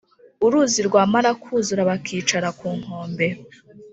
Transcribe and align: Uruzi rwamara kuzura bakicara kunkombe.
Uruzi 0.45 0.79
rwamara 0.87 1.29
kuzura 1.41 1.81
bakicara 1.89 2.49
kunkombe. 2.59 3.27